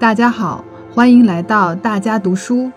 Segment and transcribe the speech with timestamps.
[0.00, 2.70] 大家好，欢迎来到大家读书。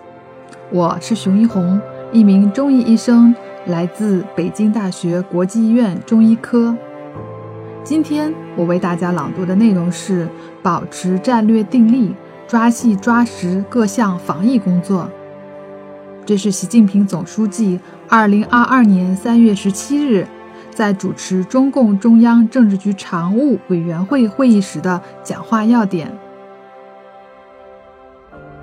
[0.71, 1.79] 我是熊一红，
[2.11, 3.36] 一名中医医生，
[3.67, 6.75] 来自北京大学国际医院中医科。
[7.84, 10.27] 今天我为大家朗读的内容是：
[10.63, 12.15] 保持战略定力，
[12.47, 15.07] 抓细抓实各项防疫工作。
[16.25, 17.79] 这是习近平总书记
[18.09, 20.27] 二零二二年三月十七日
[20.71, 26.11] 在主持中共中央政治局常务委员会会议时的讲话要点。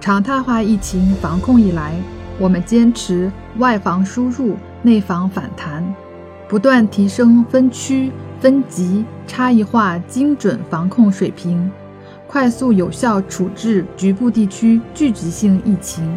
[0.00, 1.92] 常态化疫情防控以来，
[2.38, 5.84] 我们坚持外防输入、内防反弹，
[6.48, 11.68] 不断提升分区、分级、差异化、精准防控水平，
[12.28, 16.08] 快速有效处置局部地区聚集性疫情，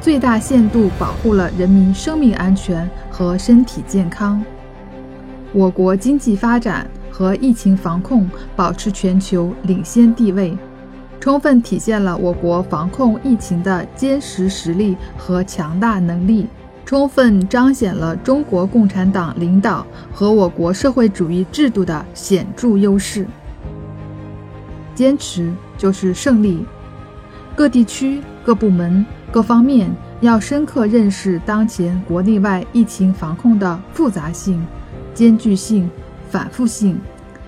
[0.00, 4.44] 最大限度保护了人民生命安全和身体健康。
[5.52, 10.58] 我国经济发展和疫情防控保持全球领先地位。
[11.20, 16.46] 充分体现了我国防控疫情的坚实实力和强大能力，
[16.84, 23.26] 充分彰显了中国共产党领导和我国社会主义制度的显著优势。
[24.94, 26.64] 坚持就是胜利。
[27.54, 34.64] 各地区、各部门、各方面要深刻认识当前国内外疫情防控的复杂性、
[35.12, 35.90] 艰巨性、
[36.30, 36.98] 反复性，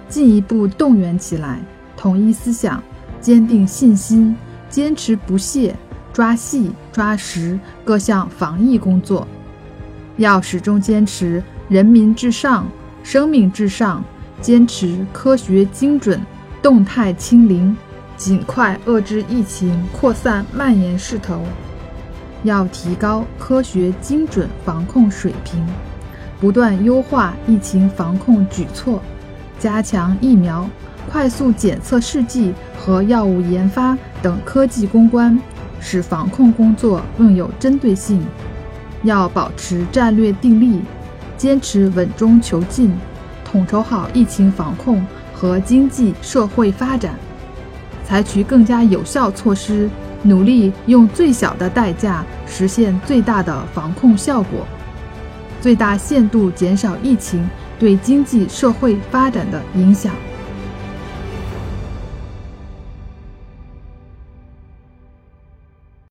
[0.08, 1.60] 进一步动员起来，
[1.96, 2.82] 统一思想。
[3.20, 4.34] 坚定信心，
[4.68, 5.76] 坚持不懈，
[6.12, 9.26] 抓细抓实各项防疫工作，
[10.16, 12.66] 要始终坚持人民至上、
[13.02, 14.02] 生命至上，
[14.40, 16.20] 坚持科学精准、
[16.62, 17.76] 动态清零，
[18.16, 21.42] 尽快遏制疫情扩散蔓延势头。
[22.42, 25.62] 要提高科学精准防控水平，
[26.40, 29.02] 不断优化疫情防控举措，
[29.58, 30.66] 加强疫苗。
[31.10, 35.38] 快速检测试剂和药物研发等科技攻关，
[35.80, 38.24] 使防控工作更有针对性。
[39.02, 40.82] 要保持战略定力，
[41.36, 42.92] 坚持稳中求进，
[43.44, 47.14] 统筹好疫情防控和经济社会发展，
[48.04, 49.88] 采取更加有效措施，
[50.22, 54.66] 努力用最小的代价实现最大的防控效果，
[55.60, 57.48] 最大限度减少疫情
[57.78, 60.12] 对经济社会发展的影响。